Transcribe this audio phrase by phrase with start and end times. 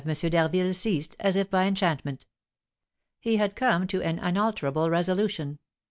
[0.03, 2.25] d'Harville ceased, as if by enchantment.
[3.19, 5.59] He had come to an unalterable resolution.